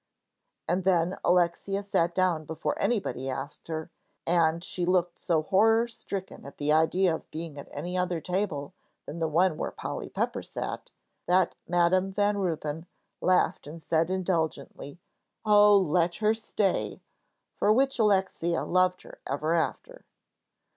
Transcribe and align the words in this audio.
And 0.67 0.83
then 0.83 1.15
Alexia 1.23 1.83
sat 1.83 2.15
down 2.15 2.45
before 2.45 2.73
anybody 2.81 3.29
asked 3.29 3.67
her, 3.67 3.91
and 4.25 4.63
she 4.63 4.83
looked 4.83 5.19
so 5.19 5.43
horror 5.43 5.87
stricken 5.87 6.43
at 6.43 6.57
the 6.57 6.71
idea 6.71 7.13
of 7.13 7.29
being 7.29 7.55
at 7.59 7.69
any 7.71 7.95
other 7.99 8.19
table 8.19 8.73
than 9.05 9.19
the 9.19 9.27
one 9.27 9.57
where 9.57 9.69
Polly 9.69 10.09
Pepper 10.09 10.41
sat, 10.41 10.89
that 11.27 11.53
Madam 11.67 12.11
Van 12.11 12.35
Ruypen 12.37 12.87
laughed 13.21 13.67
and 13.67 13.79
said 13.79 14.09
indulgently, 14.09 14.99
"Oh, 15.45 15.77
let 15.77 16.15
her 16.15 16.33
stay," 16.33 17.03
for 17.53 17.71
which 17.71 17.99
Alexia 17.99 18.63
loved 18.63 19.03
her 19.03 19.19
ever 19.27 19.53
after. 19.53 20.03